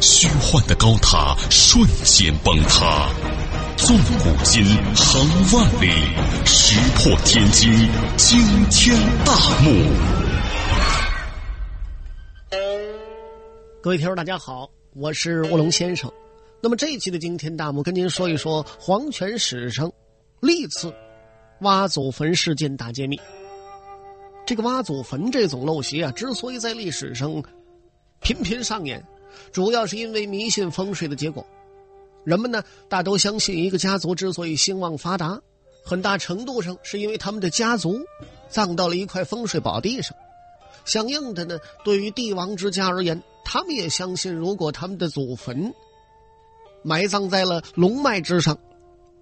[0.00, 3.08] 虚幻的高塔瞬间崩塌，
[3.76, 4.64] 纵古今，
[4.94, 5.90] 横万里，
[6.44, 7.70] 石破天惊，
[8.16, 8.38] 惊
[8.70, 9.70] 天大幕。
[13.82, 16.10] 各位听众，大家好，我是卧龙先生。
[16.60, 19.90] 那么这一期的惊天大幕，跟您说一说黄泉史上
[20.40, 20.92] 历次
[21.60, 23.20] 挖祖坟事件大揭秘。
[24.46, 27.42] 这个挖祖坟这种陋习啊，之所以在历史上
[28.20, 29.04] 频频上演。
[29.52, 31.46] 主要是因为迷信风水的结果，
[32.24, 35.40] 人们呢大都相信一个家族之所以兴旺发达，
[35.84, 37.98] 很大程度上是因为他们的家族
[38.48, 40.16] 葬到了一块风水宝地上。
[40.84, 45.74] 相应的呢，对于帝王之家而言，他们也相信，如果他们的祖坟
[46.82, 48.56] 埋葬在了龙脉之上，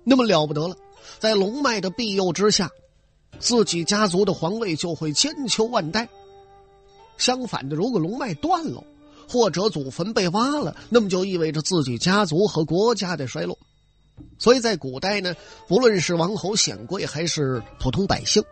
[0.04, 0.76] 那么了不得了，
[1.18, 2.70] 在龙脉的庇佑之下，
[3.38, 6.06] 自己家族的皇位就会千秋万代。
[7.16, 8.84] 相反的，如果龙脉断了，
[9.28, 13.58] 或者祖坟被挖了，那么就意味着自己家族和国家的衰落。
[14.38, 15.34] 所以在古代呢，
[15.66, 18.42] 不论是王侯显贵还是普通百姓，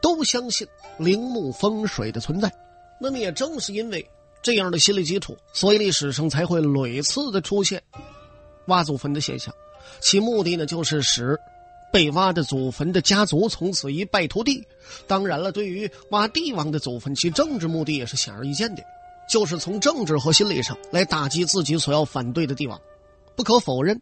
[0.00, 0.66] 都相信
[0.98, 2.52] 陵墓风水的存在。
[3.00, 4.08] 那么也正是因为
[4.42, 7.82] 这样的心理基础，所以历史上才会屡次的出现
[8.66, 9.52] 挖祖坟的现象。
[10.00, 11.36] 其目的呢，就是使
[11.92, 14.64] 被挖的祖坟的家族从此一败涂地。
[15.08, 18.82] 当然了，对于挖帝王的祖坟，其政治目的也是显而易见的。
[19.32, 22.78] 就是从政治和心理上来打击自己所要反对的帝王。
[23.34, 23.98] 不可否认，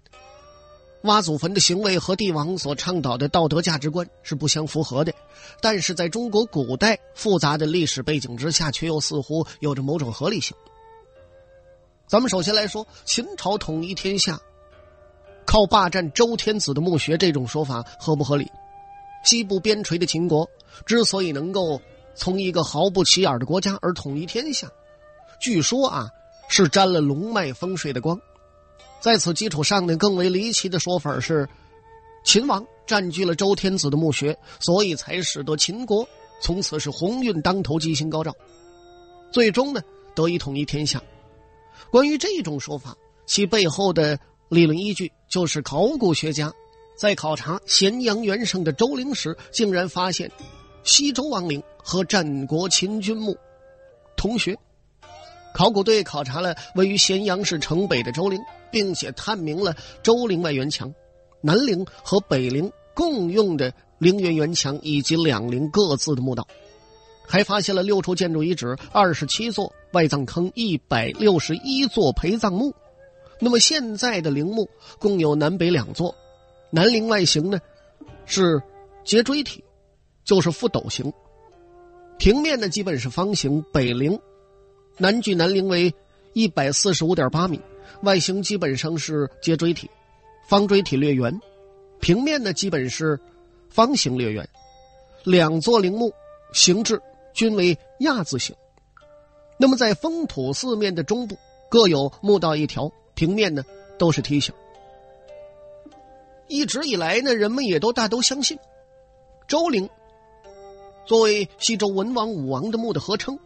[1.03, 5.14] 挖祖坟的行为和帝王所倡导的道德价值观是不相符合的。
[5.60, 10.56] 但是，在中国古代复杂的历史背景之下，却又似乎有着某种合理性。
[12.09, 14.37] 咱们首先来说，秦朝统一天下，
[15.47, 18.50] 靠霸占周天子的墓穴，这种说法合不合理？
[19.25, 20.50] 西部边陲的秦国
[20.84, 21.81] 之所以能够
[22.16, 24.69] 从一个毫不起眼的国家而统一天下，
[25.41, 26.09] 据说啊，
[26.49, 28.21] 是沾了龙脉风水的光。
[29.01, 31.49] 在此基础上呢，更为离奇的说法是，
[32.23, 36.06] 秦王占据了周天子的墓穴，所以才使得秦国
[36.43, 38.37] 从此是鸿运当头、吉星高照，
[39.33, 39.81] 最终呢
[40.15, 41.03] 得以统一天下。
[41.91, 44.19] 关于这种说法，其背后的
[44.51, 46.53] 理论依据就是考古学家
[46.99, 50.31] 在考察咸阳原上的周陵时，竟然发现
[50.84, 53.34] 西周王陵和战国秦军墓
[54.15, 54.55] 同穴。
[55.53, 58.41] 考古队考察了位于咸阳市城北的周陵，
[58.71, 60.93] 并且探明了周陵外圆墙、
[61.41, 66.47] 南陵和北陵共用的陵园圆墙以及两陵各自的墓道，
[67.27, 72.75] 还发现了六处建筑遗址、二十七座外葬坑、一百六十一座陪葬墓。
[73.41, 74.69] 那么现在的陵墓
[74.99, 76.15] 共有南北两座，
[76.71, 77.59] 南陵外形呢
[78.25, 78.62] 是
[79.05, 79.65] 截锥体，
[80.25, 81.10] 就是覆斗形；
[82.19, 83.62] 平面呢基本是方形。
[83.72, 84.19] 北陵。
[85.00, 85.94] 南距南陵为
[86.34, 87.59] 一百四十五点八米，
[88.03, 89.91] 外形基本上是截锥体，
[90.47, 91.41] 方锥体略圆，
[92.00, 93.19] 平面呢基本是
[93.71, 94.47] 方形略圆，
[95.25, 96.12] 两座陵墓
[96.53, 97.00] 形制
[97.33, 98.55] 均为亚字形。
[99.56, 101.34] 那么在封土四面的中部
[101.71, 103.65] 各有墓道一条，平面呢
[103.99, 104.55] 都是梯形。
[106.47, 108.59] 一直以来呢，人们也都大都相信，
[109.49, 109.89] 周陵
[111.06, 113.39] 作为西周文王、武王的墓的合称。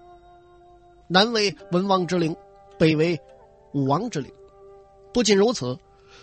[1.07, 2.35] 南为文王之陵，
[2.79, 3.19] 北为
[3.73, 4.33] 武王之陵。
[5.13, 5.79] 不仅如此，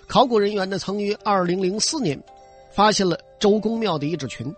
[0.08, 2.22] 考古人员呢曾于二零零四年
[2.74, 4.54] 发现了周公庙的遗址群，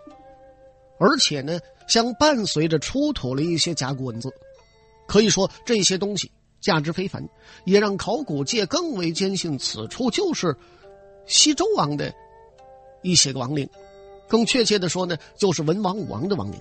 [0.98, 4.28] 而且呢相伴随着出土了一些甲骨文字。
[5.06, 6.30] 可以说这些东西
[6.60, 7.28] 价值非凡，
[7.64, 10.56] 也让考古界更为坚信此处就是
[11.26, 12.12] 西周王的
[13.02, 13.68] 一些个王陵。
[14.26, 16.58] 更确切的说呢，就是文王、武王的王陵。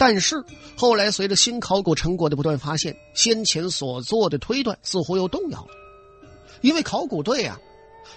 [0.00, 0.42] 但是
[0.78, 5.68] 后来，随着新考古成果的不断发现，先前所做的推断似乎又动摇了。
[6.62, 7.60] 因为考古队啊，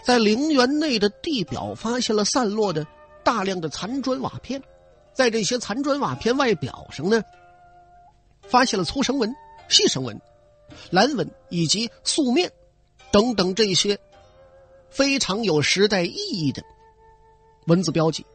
[0.02, 2.88] 在陵园内的地表发现了散落的
[3.22, 4.64] 大量的残砖瓦片，
[5.14, 7.22] 在这些残砖瓦片外表上呢，
[8.44, 9.36] 发现了粗绳纹、
[9.68, 10.18] 细绳纹、
[10.90, 12.50] 蓝纹以及素面
[13.12, 14.00] 等等这些
[14.90, 16.64] 非常有时代意义的
[17.68, 18.26] 文字标记。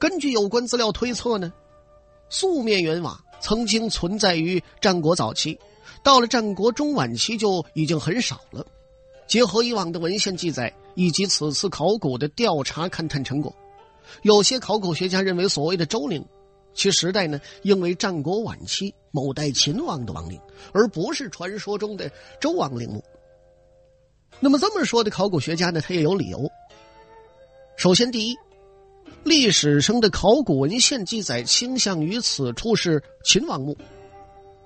[0.00, 1.52] 根据有关资料推测呢。
[2.32, 5.58] 素面圆瓦曾经存在于战国早期，
[6.02, 8.66] 到了战国中晚期就已经很少了。
[9.26, 13.54] 结合以往的文献记载，以及此次考古的调查勘探成果。
[14.22, 16.24] 有些考古学家认为，所谓的周陵，
[16.72, 20.40] 其时代呢，应为战国晚期某代秦王的王陵，
[20.72, 23.04] 而不是传说中的周王陵墓。
[24.40, 26.50] 那么这么说的考古学家呢，他也有理由。
[27.76, 28.36] 首先，第一，
[29.24, 33.76] 历史上的考古文献记载倾向于此处是秦王墓。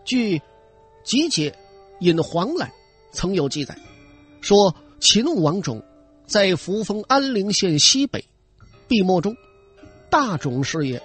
[0.05, 0.39] 据
[1.05, 1.51] 《集解》
[2.01, 2.71] 引黄览
[3.13, 3.77] 曾有记载，
[4.41, 5.83] 说秦武王冢
[6.27, 8.25] 在扶风安陵县西北。
[8.89, 9.37] 笔墨中，
[10.09, 11.03] 大冢是也，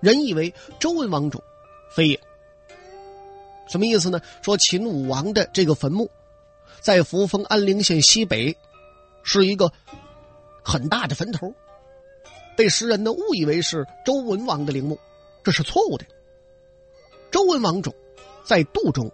[0.00, 1.40] 人以为周文王冢，
[1.94, 2.20] 非也。
[3.68, 4.20] 什么意思呢？
[4.42, 6.10] 说秦武王的这个坟墓，
[6.80, 8.56] 在扶风安陵县西北，
[9.22, 9.72] 是一个
[10.64, 11.54] 很大的坟头，
[12.60, 15.00] 被诗人呢误以为是周文王的陵墓，
[15.42, 16.04] 这是错误的。
[17.30, 17.90] 周文王冢
[18.44, 19.10] 在杜中，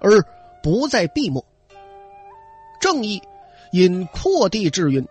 [0.00, 0.20] 而
[0.64, 1.46] 不在笔墨。
[2.80, 3.22] 正义
[3.70, 5.06] 引扩地志云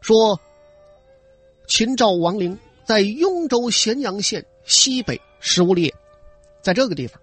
[0.00, 0.40] 说。
[1.66, 5.94] 秦赵王陵在雍州咸阳县西北十五里，
[6.62, 7.20] 在这个地方。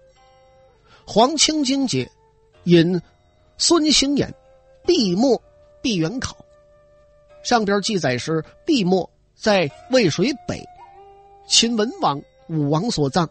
[1.04, 2.08] 黄清经解
[2.62, 3.02] 引
[3.58, 4.30] 孙兴衍
[4.84, 5.42] 闭墨
[5.82, 6.36] 闭元考，
[7.42, 10.64] 上边记载是闭墨在渭水北，
[11.46, 13.28] 秦文王武王所葬，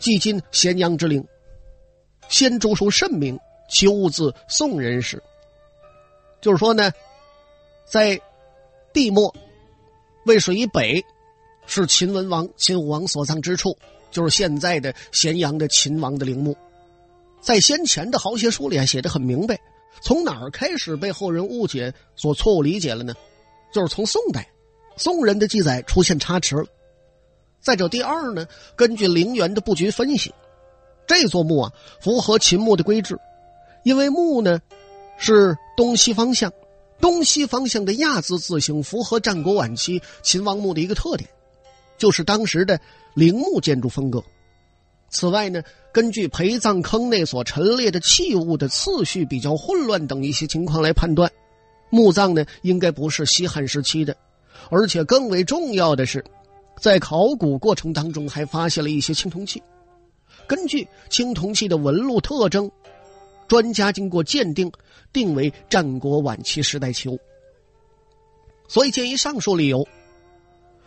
[0.00, 1.24] 即今咸阳之陵。
[2.28, 3.38] 先著书甚明，
[3.68, 5.22] 其物自宋人始。
[6.40, 6.90] 就是说呢，
[7.84, 8.20] 在
[8.92, 9.32] 地末。
[10.24, 11.04] 渭水以北，
[11.66, 13.78] 是秦文王、秦武王所葬之处，
[14.10, 16.56] 就是现在的咸阳的秦王的陵墓。
[17.40, 19.56] 在先前的好些书里还写的很明白，
[20.00, 23.14] 从哪儿开始被后人误解、所错误理解了呢？
[23.72, 24.48] 就是从宋代，
[24.96, 26.66] 宋人的记载出现差池了。
[27.60, 28.46] 再者，第二呢，
[28.76, 30.32] 根据陵园的布局分析，
[31.06, 33.18] 这座墓啊符合秦墓的规制，
[33.82, 34.60] 因为墓呢
[35.18, 36.52] 是东西方向。
[36.98, 41.28] 东西方向的亚字字形符合战国晚期秦王墓的一个特点，
[41.98, 42.80] 就是当时的
[43.12, 44.24] 陵墓建筑风格。
[45.10, 45.62] 此外呢，
[45.92, 51.30] 根据陪葬坑内所陈列的器物的次序比较混乱等一些情况来判断，
[51.90, 54.16] 墓葬呢应该不是西汉时期的。
[54.70, 56.24] 而且更为重要的是，
[56.80, 59.62] 在考古过程当中还发现了一些青铜器。
[60.46, 62.70] 根据青铜器的纹路特征。
[63.48, 64.72] 专家经过鉴定，
[65.12, 67.16] 定为战国晚期时代器物。
[68.66, 69.86] 所以，鉴于上述理由，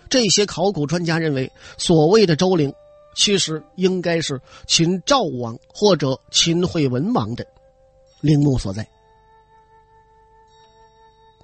[0.09, 2.73] 这些考古专家认为，所谓的周陵，
[3.15, 7.47] 其实应该是秦赵王或者秦惠文王的
[8.19, 8.85] 陵墓所在。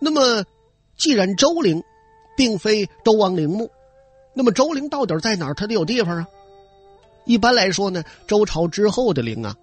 [0.01, 0.43] 那么，
[0.97, 1.81] 既然周陵
[2.35, 3.69] 并非周王陵墓，
[4.33, 5.53] 那么周陵到底在哪儿？
[5.53, 6.27] 它得有地方啊。
[7.25, 9.55] 一般来说呢，周朝之后的陵啊。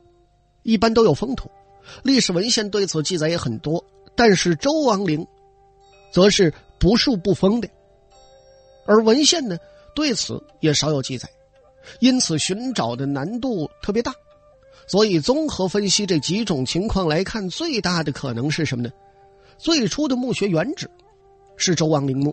[0.63, 1.51] 一般都有封土，
[2.05, 3.85] 历史文献对此记载也很多，
[4.15, 5.27] 但是周王陵，
[6.13, 7.69] 则是不树不封的，
[8.87, 9.59] 而文献呢
[9.93, 11.29] 对此也少有记载，
[11.99, 14.15] 因此寻找的难度特别大。
[14.87, 18.91] 所以综合分析这几种情况来看，最大的可能是什么呢？
[19.59, 20.89] 最初的墓穴原址
[21.57, 22.33] 是周王陵墓，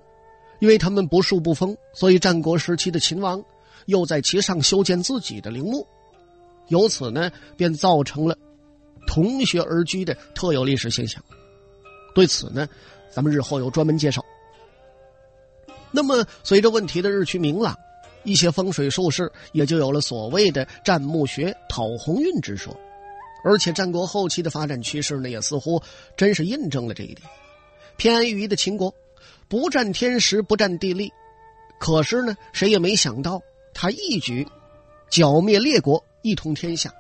[0.59, 3.44] 因为他们不树不封，所以战国时期的秦王
[3.85, 5.85] 又在其上修建自己的陵墓。
[6.67, 8.38] 由此呢，便造成了
[9.07, 11.23] 同穴而居的特有历史现象。
[12.13, 12.68] 对此呢，
[13.11, 14.23] 咱们日后有专门介绍。
[15.92, 17.75] 那么，随着问题的日趋明朗，
[18.23, 22.75] 一些风水术士也就有了所谓的“占墓穴讨鸿运”之说。
[23.44, 25.81] 而且，战国后期的发展趋势呢，也似乎
[26.16, 27.28] 真是印证了这一点。
[27.97, 28.94] 偏安一隅的秦国，
[29.49, 31.11] 不占天时，不占地利，
[31.79, 33.41] 可是呢，谁也没想到
[33.73, 34.47] 他一举
[35.09, 36.01] 剿灭列国。
[36.21, 36.94] 一统天下，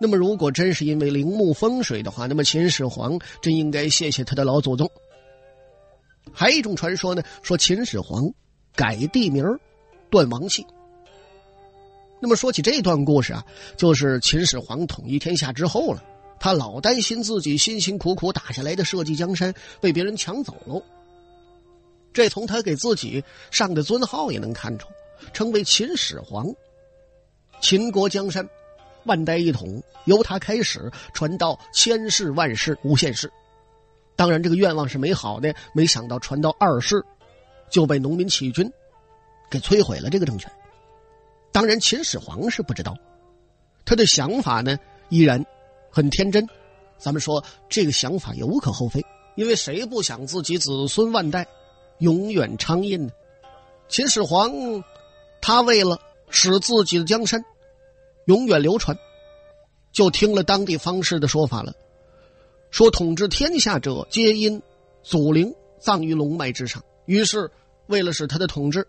[0.00, 4.90] 那么如果真是因为陵墓风水的话，那么秦始皇真应该谢谢他的老祖宗。
[6.32, 8.32] 还有一种传说呢，说秦始皇
[8.74, 9.44] 改地名
[10.08, 10.66] 断王气。
[12.20, 13.44] 那么说起这段故事啊，
[13.76, 16.02] 就是秦始皇统一天下之后了，
[16.40, 20.82] 他老担心自己辛辛苦苦打下来的社稷江山被别人抢走喽。
[22.14, 24.88] 这从他给自己上的尊号也能看出，
[25.32, 26.46] 称为秦始皇。
[27.60, 28.48] 秦国江山，
[29.04, 33.30] 万代一统，由他开始传到千世万世无限世。
[34.14, 37.04] 当然，这个愿望是美好的，没想到传到二世，
[37.68, 38.70] 就被农民起义军
[39.50, 40.48] 给摧毁了这个政权。
[41.50, 42.96] 当然，秦始皇是不知道，
[43.84, 44.78] 他的想法呢
[45.08, 45.44] 依然
[45.90, 46.46] 很天真。
[46.96, 49.04] 咱们说这个想法也无可厚非，
[49.34, 51.44] 因为谁不想自己子孙万代
[51.98, 53.12] 永远昌印呢？
[53.88, 54.52] 秦始皇
[55.40, 57.44] 他为了使自己的江山。
[58.26, 58.98] 永远流传，
[59.92, 61.74] 就听了当地方士的说法了，
[62.70, 64.62] 说统治天下者皆因
[65.02, 66.82] 祖陵葬于龙脉之上。
[67.04, 67.50] 于是，
[67.86, 68.88] 为了使他的统治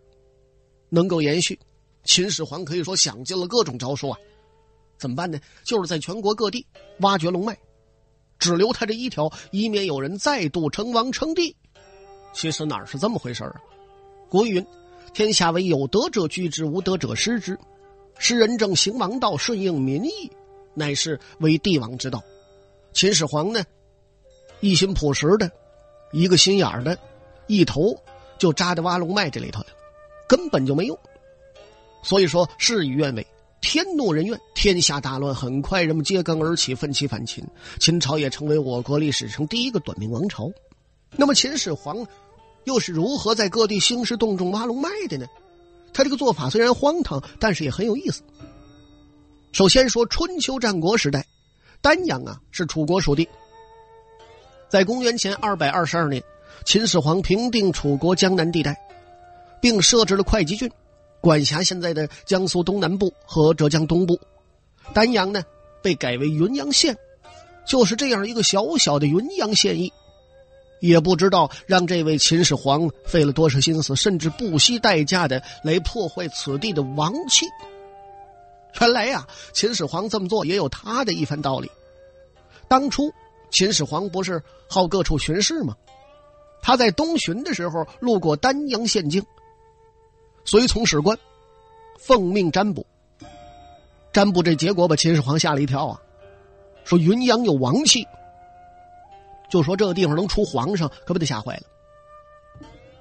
[0.88, 1.60] 能够延续，
[2.06, 4.18] 秦始皇可以说想尽了各种招数啊。
[4.98, 5.38] 怎么办呢？
[5.66, 6.66] 就是在全国各地
[7.00, 7.58] 挖掘龙脉，
[8.40, 11.58] 只留他这一条，以免有人再度称王称帝。
[12.36, 13.56] 其实哪是这么回事啊？
[14.30, 14.64] 古云
[15.14, 17.58] ：“天下为有德者居之，无德者失之。”
[18.20, 20.32] 是人正行王道，顺应民意，
[20.74, 22.22] 乃是为帝王之道。
[22.94, 23.64] 秦始皇呢，
[24.60, 25.52] 一心朴实的，
[26.12, 26.98] 一个心眼的，
[27.48, 27.98] 一头
[28.38, 29.68] 就扎在挖龙脉这里头了，
[30.28, 30.98] 根本就没用。
[32.04, 33.26] 所以说事与愿违，
[33.62, 35.36] 天怒人怨，天下大乱。
[35.36, 37.46] 很快人们揭竿而起，奋起反秦，
[37.80, 40.50] 秦朝也成为我国历史上第一个短命王朝。
[41.18, 42.06] 那么秦始皇
[42.66, 45.26] 又是如何在各地兴师动众挖龙脉的呢？
[45.94, 48.22] 他这个做法虽然荒唐，但是也很有意思。
[49.54, 51.26] 首先说春秋战国时代，
[51.82, 53.30] 丹阳啊是楚国属地。
[54.68, 56.22] 在公元前二百二十二年，
[56.66, 58.76] 秦始皇平定楚国江南地带，
[59.62, 60.70] 并设置了会稽郡，
[61.22, 64.20] 管辖现在的江苏东南部和浙江东部。
[64.94, 65.42] 丹阳呢
[65.82, 66.98] 被改为云阳县，
[67.66, 69.94] 就是这样一个小小的云阳县邑。
[70.86, 77.46] 也不知道让这位秦始皇费了多少心思，甚至不惜代价的来破坏此地的王气。
[78.80, 81.72] 原来呀，秦始皇这么做也有他的一番道理。
[82.68, 83.12] 当初
[83.52, 85.76] 秦始皇不是好各处巡视吗？
[86.62, 89.24] 他在东巡的时候路过丹阳县境，
[90.46, 91.18] 随从史官
[92.00, 92.86] 奉命占卜。
[94.12, 96.02] 占卜这结果把秦始皇吓了一跳啊，
[96.84, 98.06] 说云阳有王气。
[99.50, 101.64] 就说这个地方能出皇上，可把他吓坏了。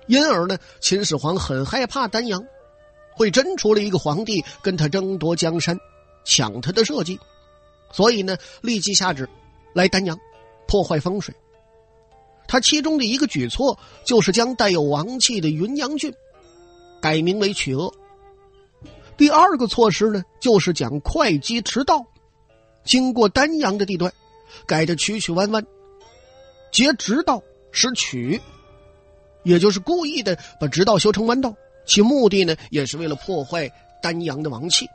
[0.06, 2.44] 因而呢，秦始皇很害怕丹阳
[3.12, 5.78] 会真出了一个皇帝跟他争夺江山，
[6.24, 7.18] 抢他的社稷，
[7.90, 9.26] 所以呢，立即下旨
[9.72, 10.18] 来丹阳
[10.66, 11.34] 破坏风水。
[12.46, 16.12] 他其中的一个举措就是将带有王气的云阳郡
[17.00, 17.90] 改名为曲阿。
[19.16, 22.04] 第二个措施呢，就是讲会稽驰道
[22.84, 24.12] 经过丹阳的地段
[24.66, 25.66] 改的曲曲弯弯。
[26.74, 27.40] 截直道
[27.70, 28.40] 是曲，
[29.44, 31.54] 也就是故意的把直道修成弯道，
[31.86, 33.70] 其目的呢，也是为了破坏
[34.02, 34.88] 丹阳的王气。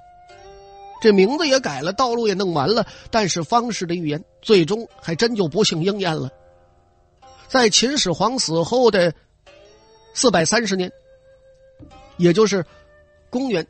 [1.01, 6.29] 这名字也改了，道路也弄完了，但是方士的预言最终还真就不幸应验了。
[7.47, 9.13] 在秦始皇死后的
[10.13, 10.91] 四百三十年，
[12.17, 12.65] 也就是
[13.29, 13.65] 公元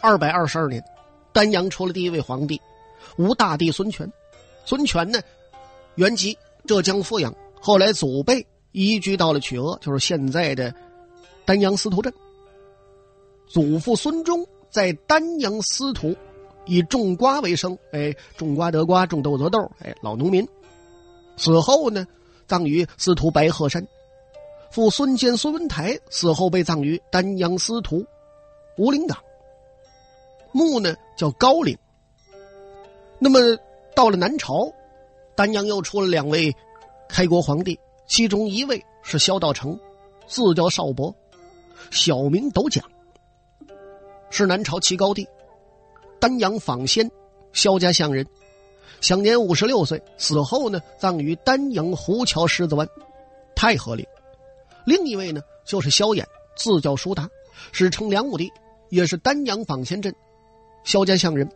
[0.00, 0.82] 二百二十二年，
[1.30, 2.58] 丹阳出了第一位皇帝，
[3.18, 4.10] 吴大帝孙权。
[4.64, 5.20] 孙权呢，
[5.96, 6.38] 原籍。
[6.66, 10.74] 浙江富阳，后来祖辈移居到了曲阿，就是现在的
[11.44, 12.12] 丹阳司徒镇。
[13.46, 16.16] 祖父孙忠在丹阳司徒
[16.64, 20.46] 以种瓜为生，哎，种瓜得瓜，种豆得豆，哎，老农民。
[21.36, 22.06] 死后呢，
[22.46, 23.86] 葬于司徒白鹤山。
[24.70, 28.04] 父孙坚、孙文台死后被葬于丹阳司徒
[28.78, 29.18] 吴陵岗。
[30.50, 31.76] 墓呢叫高陵。
[33.18, 33.38] 那么
[33.94, 34.72] 到了南朝。
[35.36, 36.54] 丹阳又出了两位
[37.08, 39.78] 开国皇帝，其中一位是萧道成，
[40.26, 41.14] 字叫少伯，
[41.90, 42.84] 小名斗蒋，
[44.30, 45.26] 是南朝齐高帝，
[46.20, 47.10] 丹阳访仙，
[47.52, 48.26] 萧家乡人，
[49.00, 52.88] 享年五十六岁，死后呢葬于丹阳湖桥狮子湾，
[53.56, 54.06] 太和陵。
[54.86, 56.24] 另一位呢就是萧衍，
[56.56, 57.28] 字叫叔达，
[57.72, 58.52] 史称梁武帝，
[58.88, 60.14] 也是丹阳访仙镇
[60.84, 61.50] 萧家乡人，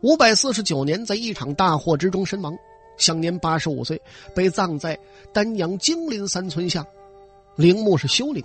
[0.00, 2.56] 五百四十九年在一场大祸之中身亡。
[2.96, 4.00] 享年八十五岁，
[4.34, 4.98] 被葬在
[5.32, 6.86] 丹阳金陵三村下，
[7.56, 8.44] 陵墓是修陵。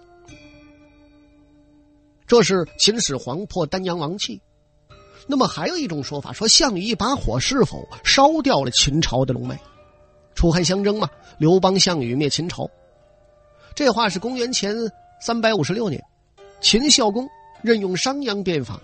[2.26, 4.42] 这是秦始皇破丹阳王气。
[5.28, 9.60] 那么还有一种说法，说项羽一把火是否烧掉了秦朝的龙脉？
[10.36, 12.70] 楚汉相争嘛，刘邦、项羽灭秦朝。
[13.76, 14.76] 这话是公元前
[15.22, 16.04] 三百五十六年，
[16.62, 17.28] 秦孝公
[17.62, 18.80] 任用商鞅变法，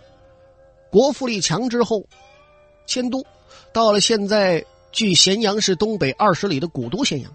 [0.91, 2.03] 国富力强之后，
[2.86, 3.24] 迁都
[3.74, 4.63] 到了现在。
[4.96, 7.30] 距咸阳市东北二十里的古都咸阳，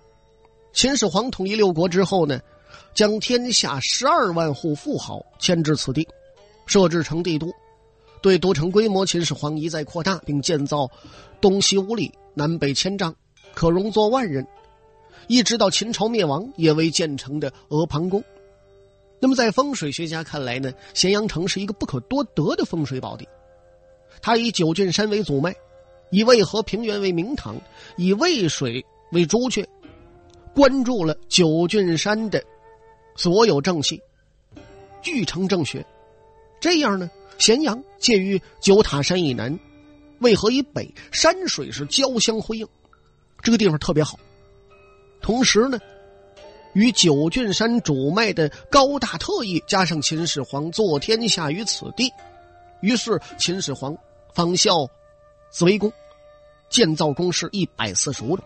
[0.72, 2.40] 秦始皇统一六国之后呢，
[2.94, 6.08] 将天下十二万户富豪迁至此地，
[6.64, 7.52] 设置成帝都。
[8.22, 10.90] 对都城规模，秦始皇一再扩大，并建造
[11.38, 13.14] 东西五里、南北千丈，
[13.52, 14.46] 可容坐万人。
[15.26, 18.24] 一直到秦朝灭亡，也未建成的阿房宫。
[19.20, 23.28] 那么，在风水学家看来呢，咸阳城是一个不可多得的风水宝地，
[24.22, 25.54] 它以九郡山为祖脉。
[26.10, 27.60] 以渭河平原为明堂，
[27.96, 29.66] 以渭水为朱雀，
[30.54, 32.42] 关注了九郡山的
[33.16, 34.00] 所有正气，
[35.02, 35.84] 聚成正穴。
[36.60, 39.58] 这样呢，咸阳介于九塔山以南，
[40.20, 42.68] 渭河以北，山水是交相辉映，
[43.42, 44.18] 这个地方特别好。
[45.22, 45.78] 同时呢，
[46.72, 52.10] 与九郡山主脉的高大特异，加上秦始皇坐天下于此地，
[52.80, 53.96] 于是秦始皇
[54.34, 54.72] 仿效
[55.50, 55.92] 紫微宫，
[56.70, 58.44] 建造宫室一百四十五种，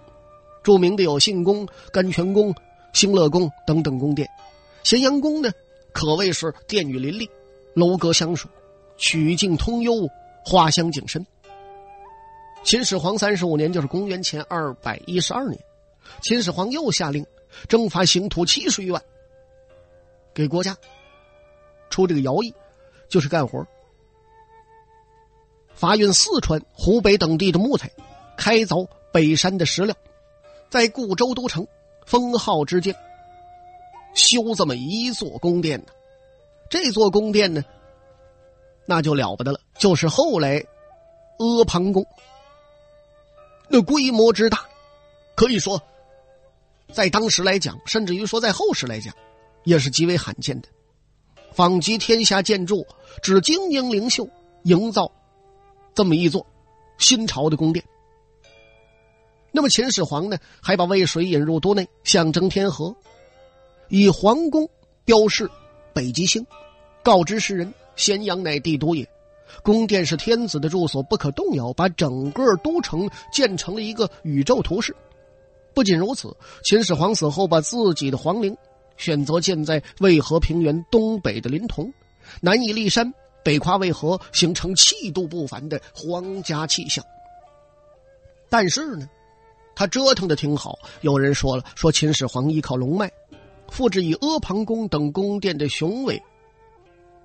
[0.62, 2.52] 著名的有信宫、甘泉宫、
[2.92, 4.28] 兴乐宫等等宫殿。
[4.82, 5.52] 咸阳宫呢，
[5.92, 7.30] 可谓是殿宇林立，
[7.74, 8.48] 楼阁相属，
[8.96, 10.08] 曲径通幽，
[10.44, 11.24] 花香景深。
[12.64, 15.60] 秦始皇三十五年，就是公元前二百一十二年，
[16.22, 17.24] 秦始皇又下令。
[17.68, 19.00] 征发刑徒七十余万，
[20.34, 20.76] 给国家
[21.88, 22.52] 出这个徭役，
[23.08, 23.64] 就是干活
[25.72, 27.88] 发运四川、湖北等地的木材，
[28.36, 29.94] 开凿北山的石料，
[30.70, 31.66] 在固州都城
[32.06, 32.94] 封号之间
[34.14, 35.92] 修这么一座宫殿呢。
[36.70, 37.62] 这座宫殿呢，
[38.86, 40.64] 那就了不得了，就是后来
[41.38, 42.04] 阿房宫，
[43.68, 44.64] 那规模之大，
[45.36, 45.80] 可以说。
[46.92, 49.12] 在当时来讲，甚至于说在后世来讲，
[49.64, 50.68] 也是极为罕见的。
[51.52, 52.86] 访集天下建筑
[53.22, 54.28] 只精英灵秀，
[54.64, 55.10] 营造
[55.94, 56.44] 这么一座
[56.98, 57.84] 新朝的宫殿。
[59.56, 62.92] 那么秦始皇呢，还把渭水引入都内，象征天河，
[63.88, 64.68] 以皇宫
[65.04, 65.48] 标示
[65.92, 66.44] 北极星，
[67.04, 69.08] 告知世人咸阳乃帝都也，
[69.62, 74.92] 宫殿是天子的住所，不可动摇，把整个都城建成了一个宇宙图式。
[75.72, 78.56] 不仅如此，秦始皇死后，把自己的皇陵
[78.96, 81.92] 选择建在渭河平原东北的临潼，
[82.40, 87.04] 南倚骊山，北跨渭河，形成气度不凡的皇家气象。
[88.50, 89.08] 但是呢，
[89.74, 90.78] 他折腾的挺好。
[91.00, 93.10] 有人说了，说秦始皇依靠龙脉，
[93.68, 96.22] 复制以阿房宫等宫殿的雄伟，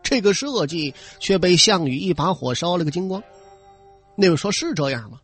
[0.01, 3.21] 这个设计却被项羽一把火烧了个精光。
[4.15, 5.19] 那位说是这样吗？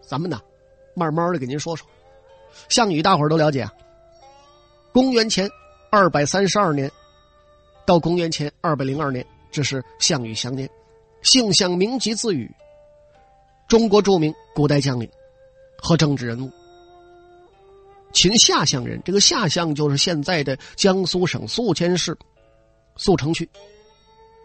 [0.00, 0.40] 咱们呢？
[0.94, 1.86] 慢慢的给您说说，
[2.68, 3.72] 项羽大伙儿都了解啊。
[4.92, 5.48] 公元前
[5.90, 6.90] 二百三十二年
[7.86, 10.68] 到公元前二百零二年，这是项羽祥年，
[11.22, 12.50] 姓项名籍字羽，
[13.66, 15.08] 中国著名古代将领
[15.82, 16.50] 和政治人物。
[18.12, 22.16] 秦下乡人，这个下乡就是现在的江苏省宿迁市
[22.96, 23.48] 宿城区。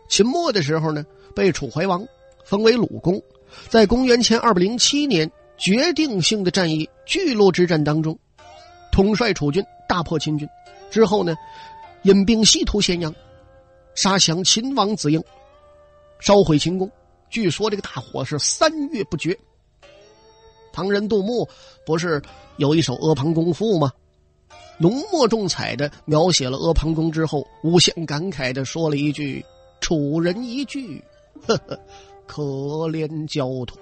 [0.10, 2.06] 秦末的时候呢，被楚怀王
[2.44, 3.22] 封为鲁公，
[3.70, 5.32] 在公元前二百零七年。
[5.60, 8.16] 决定性的战役巨鹿之战当中，
[8.92, 10.48] 统帅楚军大破秦军，
[10.92, 11.36] 之后呢，
[12.04, 13.12] 引兵西屠咸阳，
[13.96, 15.20] 杀降秦王子婴，
[16.20, 16.88] 烧毁秦宫。
[17.32, 19.36] 据说这个大火是三月不绝。
[20.78, 21.50] 唐人杜牧
[21.88, 22.22] 不是
[22.58, 23.92] 有一首《阿房宫赋》吗？
[24.78, 29.44] 浓墨重彩的描写了阿房宫之后，无限感慨的说了一句
[29.82, 31.04] ：“楚人一句，
[31.48, 31.80] 呵呵，
[32.28, 32.44] 可
[32.90, 33.76] 怜焦土。”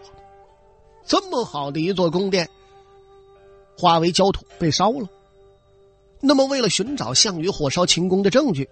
[1.06, 2.50] 这么好的一座宫殿，
[3.78, 5.06] 化为焦土被烧了。
[6.22, 8.70] 那么，为了寻找项羽火烧秦宫的证据，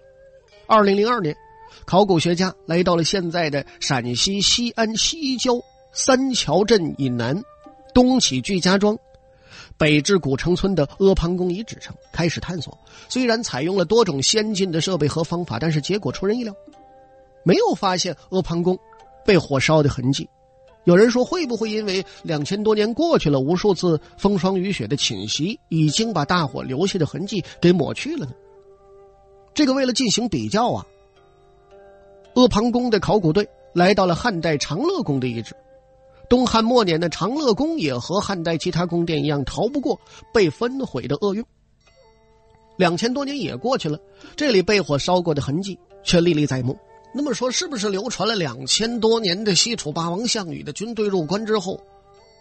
[0.66, 1.36] 二零零二年，
[1.84, 5.52] 考古学家来到了现在的陕西西安西郊
[5.92, 7.44] 三桥镇以南，
[7.94, 8.98] 东起聚家庄，
[9.78, 12.76] 北至古城村的阿房宫遗址上开始探索。
[13.08, 16.52] 虽然采用了多种先进的设备和方法，但是结果出人意料，
[17.44, 18.76] 没有发现阿房宫
[19.24, 20.28] 被火烧的痕迹。
[20.82, 28.32] 有人说，会不会因为两千多年过去了，无数次风霜雨雪的侵袭，已经把大火留下的痕迹给抹去了呢？
[29.54, 30.84] 这个为了进行比较啊，
[32.34, 35.54] 阿房宫的考古队来到了汉代长乐宫的遗址。
[36.28, 40.00] 东汉末年的长乐宫也和汉代其他宫殿一样，逃不过
[40.32, 41.44] 被焚毁的厄运。
[42.76, 43.98] 两千多年也过去了，
[44.34, 46.76] 这里被火烧过的痕迹却历历在目。
[47.14, 51.78] 那么说，是不是流传了两千多年的西楚霸王项羽的军队入关之后，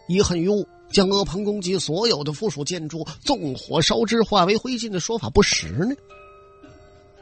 [0.07, 5.93] 遗恨于物，将阿房宫及所有的附属建筑纵火烧之，化为灰烬的说法不实呢？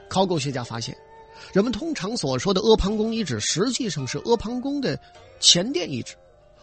[0.08, 0.96] 考古学家发现，
[1.52, 4.98] 人们通常所说的阿房宫遗址，实际上是阿房宫的
[5.42, 6.16] 前殿遗址。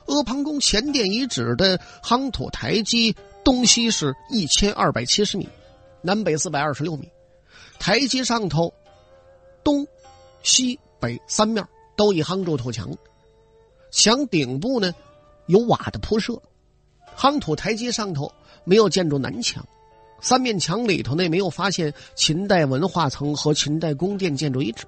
[0.08, 5.48] 阿房宫前殿遗址的夯土台基东西是一千二百七十米，
[6.02, 7.08] 南北四百二十六米，
[7.78, 8.72] 台基上头
[9.62, 9.86] 东。
[10.44, 11.66] 西北三面
[11.96, 12.88] 都以夯筑土墙，
[13.90, 14.94] 墙顶部呢
[15.46, 16.40] 有瓦的铺设，
[17.16, 18.32] 夯土台阶上头
[18.64, 19.66] 没有建筑南墙，
[20.20, 24.86] 三面墙里头呢没有发现秦代文化层和秦代宫殿建筑遗址。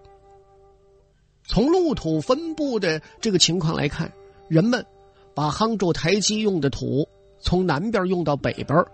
[1.46, 4.10] 从路土分布的这个情况来看，
[4.48, 4.86] 人们
[5.34, 7.08] 把夯筑台基用的土
[7.40, 8.84] 从南边用到北边，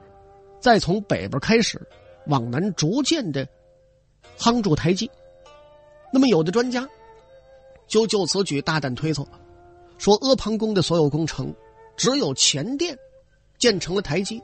[0.60, 1.80] 再从北边开始
[2.26, 3.46] 往南逐渐的
[4.38, 5.10] 夯筑台基。
[6.12, 6.88] 那么，有的专家
[7.88, 9.26] 就就此举大胆推测，
[9.98, 11.52] 说阿房宫的所有工程，
[11.96, 12.96] 只有前殿
[13.58, 14.40] 建成了台基，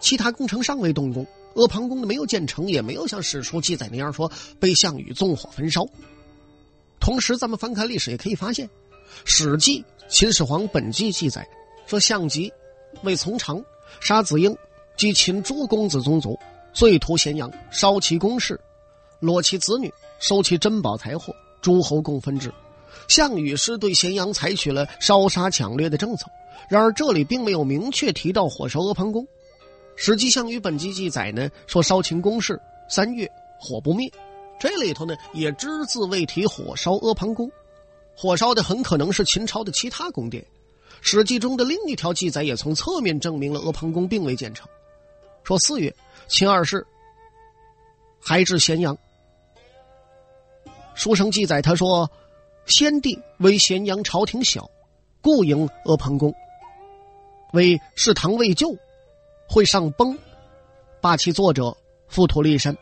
[0.00, 5.86] 其他工程尚未动工，阿房宫的没有建成，也没有像史书记载那样说被项羽纵火焚烧。
[7.00, 8.66] 同时，咱们翻看历史也可以发现，
[9.24, 11.46] 《史记·秦始皇本纪》记载
[11.86, 12.52] 说，项籍
[13.02, 13.62] 为从长，
[14.00, 14.56] 杀子婴
[14.96, 16.38] 及秦诸公子宗族，
[16.72, 18.60] 遂屠咸阳，烧其宫室，
[19.20, 22.52] 裸其子女，收其珍宝财货，诸侯共分之。
[23.08, 26.26] 项羽是对咸阳采取了烧杀抢掠的政策，
[26.68, 29.22] 然而这里并没有明确提到火烧阿房宫。
[29.96, 34.10] 《史记·项羽本纪》记载呢，说烧秦宫室三月，火不灭。
[34.58, 37.50] 这里头呢也只字未提火烧阿房宫，
[38.16, 40.42] 火烧的很可能是秦朝的其他宫殿。
[41.00, 44.66] 《史记》中的另一条记载也从侧面证明了阿房宫并未建成。
[45.42, 45.94] 说四月，
[46.28, 46.86] 秦二世
[48.20, 48.96] 还至咸阳。
[50.94, 52.10] 书生记载，他说
[52.66, 54.70] ：“先帝为咸阳朝廷小，
[55.20, 56.32] 故营阿房宫。
[57.52, 58.74] 为是唐未就，
[59.48, 60.16] 会上崩，
[61.00, 61.76] 罢其作者，
[62.10, 62.76] 覆土骊山。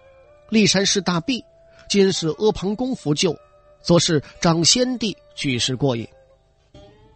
[0.50, 1.42] 骊山是大弊。”
[1.88, 3.36] 今是阿房宫复旧，
[3.82, 6.08] 则是长先帝举世过也。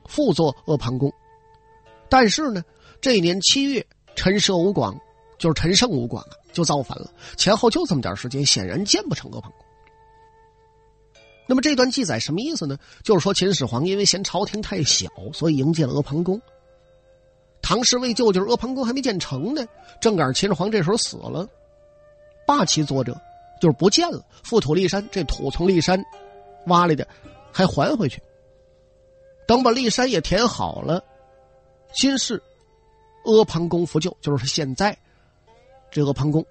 [0.09, 1.13] 复作阿房宫，
[2.09, 2.63] 但是呢，
[3.01, 4.97] 这一年七月，陈涉吴广，
[5.37, 7.11] 就是陈胜吴广啊，就造反了。
[7.37, 9.67] 前后就这么点时间，显然建不成阿房宫。
[11.49, 12.79] 那么这段记载什么意思呢？
[13.03, 16.41] 就是说秦始皇因为嫌朝廷太小，所以营建了阿房宫。
[17.61, 19.67] 唐时未就，就是阿房宫还没建成呢。
[20.01, 21.49] 正赶上秦始皇这时候死了，
[22.47, 23.17] 霸其作者。
[23.61, 26.01] 就是不见了，覆土立山，这土从立山
[26.67, 27.07] 挖来的，
[27.53, 28.23] 还还回去。
[29.47, 31.03] 等把骊山也填好了，
[31.95, 32.43] 新式
[33.25, 34.97] 阿房宫复旧，就是现在
[35.91, 36.45] 这阿房宫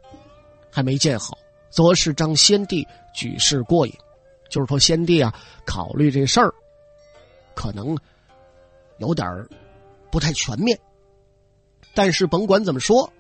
[0.71, 1.37] 还没建好，
[1.69, 3.93] 则是张先帝举世过瘾，
[4.49, 5.33] 就是说先帝啊
[5.65, 6.53] 考虑这事儿，
[7.53, 7.97] 可能
[8.97, 9.47] 有点儿
[10.11, 10.79] 不太全面。
[11.93, 13.11] 但是甭管怎么说。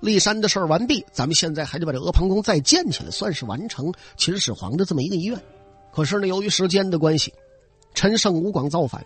[0.00, 5.36] 骊山的事儿完毕，咱们现在还得把这阿房宫再建起来，算是完成秦始皇的这么一个遗愿。
[5.92, 7.32] 可是呢，由于时间的关系，
[7.94, 9.04] 陈胜吴广造反，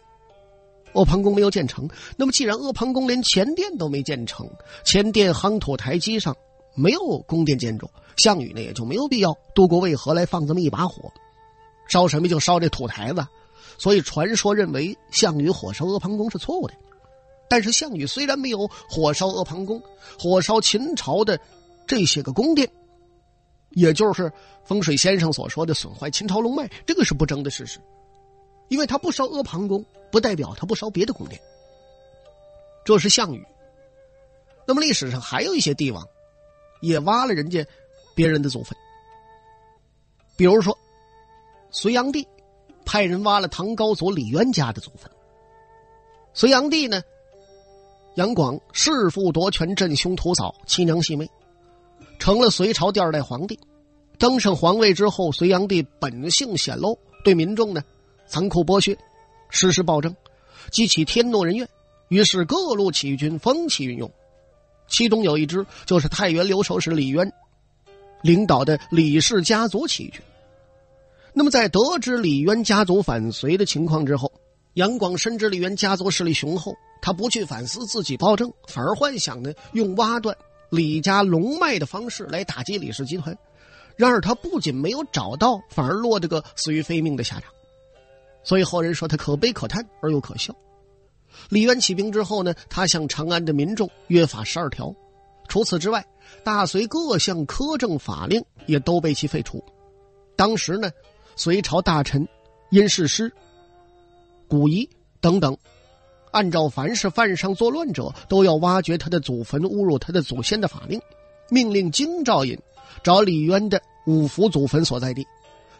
[0.92, 1.88] 阿房宫没有建成。
[2.16, 4.48] 那么，既然阿房宫连前殿都没建成，
[4.84, 6.36] 前殿夯土台基上
[6.74, 11.12] 没有宫殿建筑，项羽呢也就没有必要渡过渭河来放这么一把火，
[11.88, 13.26] 烧什么就烧这土台子。
[13.78, 16.74] 所以，传说认为项羽火烧阿房宫是错误的。
[17.48, 19.82] 但是项羽虽然没有火烧阿房宫，
[20.18, 21.38] 火烧秦朝的
[21.86, 22.70] 这些个宫殿，
[23.74, 24.30] 也就是
[24.64, 27.78] 风水先生所说的损坏秦朝龙脉，这个是不争的事实。
[28.68, 31.40] 因为他不烧阿房宫，不代表他不烧别的宫殿。
[32.84, 33.44] 这是项羽。
[34.66, 36.06] 那么历史上还有一些帝王，
[36.80, 37.66] 也挖了人家
[38.14, 38.76] 别人的祖坟。
[40.36, 40.76] 比如说，
[41.70, 42.26] 隋炀帝
[42.84, 45.10] 派人挖了唐高祖李渊家的祖坟。
[46.32, 47.02] 隋炀帝呢？
[48.16, 51.30] 杨广弑父夺权，镇凶屠嫂，妻娘戏妹，
[52.22, 53.58] 成了隋朝第二代皇帝。
[54.16, 57.82] 登上皇位之后，隋炀帝本性显露，对民众呢
[58.28, 58.96] 残酷剥削，
[59.50, 60.14] 实施暴政，
[60.70, 61.68] 激起天怒人怨。
[62.06, 64.08] 于是各路起义军风起云涌，
[64.86, 67.32] 其中有一支就是太原留守使李渊
[68.22, 70.22] 领导的李氏家族起义军。
[71.32, 74.32] 那么，在得知李渊家族反隋的情况之后，
[74.74, 76.72] 杨广深知李渊家族势力雄厚。
[77.00, 80.36] 他不去反思自己暴政，反而幻想呢用挖断
[80.72, 83.36] 李家龙脉的方式来打击李氏集团。
[83.94, 87.52] 然而他不仅没有找到，反而落得个死于非命的下场。
[88.42, 90.56] 所以后人说他可悲可叹而又可笑。
[91.50, 94.92] 李渊起兵之后呢，他向长安的民众约法十二条。
[95.46, 96.02] 除此之外，
[96.42, 99.62] 大隋各项苛政法令也都被其废除。
[100.36, 100.90] 当时呢，
[101.36, 102.26] 隋朝大臣
[102.70, 103.30] 殷世师、
[104.48, 104.88] 古仪
[105.20, 105.54] 等等。
[106.32, 111.00] 按照凡是犯上作乱者，都要挖掘他的祖坟，侮辱他的祖先的法令，
[111.48, 112.58] 命令京兆尹
[113.04, 115.26] 找李渊的五福祖坟所在地，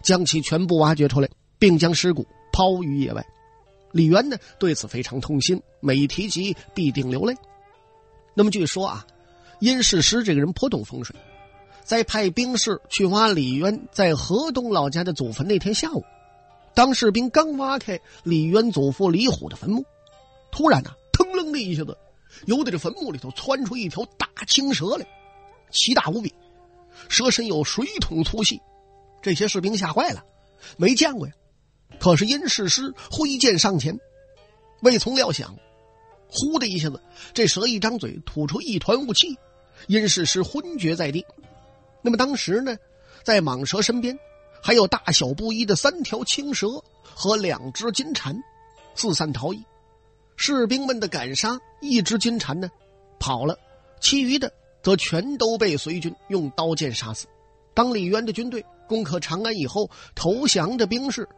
[0.03, 3.27] 将其全部挖掘出来，并将尸骨抛于野外。
[3.93, 7.35] 李渊呢对此非常痛心，每提及必定流泪。
[8.35, 9.07] 那么据说啊，
[9.61, 11.17] 殷世师这个人颇懂风水，
[11.83, 16.05] 在派兵士去挖李渊在河东老家的祖坟那天下午，
[16.75, 19.85] 当士兵刚挖开李渊祖父李虎的坟墓。
[20.53, 21.97] 突然呢，腾楞的一下子，
[22.47, 25.07] 由得这坟墓里头窜出一条大青蛇来，
[25.71, 26.33] 奇大无比，
[27.09, 28.61] 蛇身有水桶粗细，
[29.23, 30.23] 这些士兵吓坏了，
[30.77, 31.33] 没见过呀。
[31.99, 33.99] 可是殷世师挥剑上前，
[34.83, 35.57] 未曾料想，
[36.29, 37.01] 呼的一下子，
[37.33, 39.39] 这蛇一张嘴吐出一团雾气，
[39.87, 41.25] 殷世师昏厥在地。
[42.03, 42.77] 那么当时呢，
[43.25, 44.19] 在蟒蛇身边，
[44.63, 46.69] 还有大小不一的三条青蛇
[47.03, 48.37] 和两只金蝉，
[48.95, 49.65] 四散逃逸。
[50.45, 52.69] 士兵们的赶杀，一只金蝉呢
[53.21, 53.57] 跑了，
[54.01, 54.53] 其余的
[54.83, 57.29] 则全都被隋军用刀剑杀死。
[57.73, 61.29] 当李渊的军队攻克长安以后，投降的兵士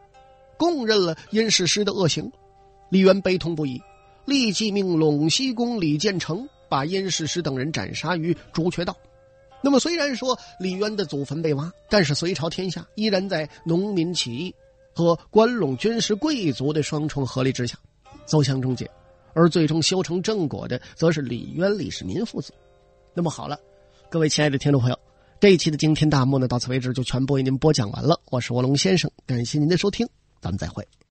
[0.57, 2.31] 供认了殷世师的恶行，
[2.89, 3.79] 李渊悲痛不已，
[4.25, 8.97] 立即命陇西公李建成把殷世师等人斩杀于朱雀道。
[9.61, 14.55] 那么，虽然说李渊的祖坟被挖，但是隋朝天下依然在农民起义
[14.95, 17.77] 和关陇军事贵族的双重合力之下
[18.25, 18.89] 走向终结，
[19.33, 22.53] 而最终修成正果的，则是李渊、李世民父子。
[23.13, 23.59] 那么好了，
[24.09, 24.99] 各位亲爱的听众朋友。
[25.39, 28.19] 这一期的惊天大幕呢，到此为止就全部为您播讲完了。
[28.31, 30.07] 我是卧龙先生，感谢您的收听，
[30.41, 30.87] 咱们再会。